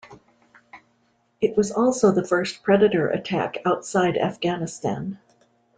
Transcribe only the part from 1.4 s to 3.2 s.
It was also the first Predator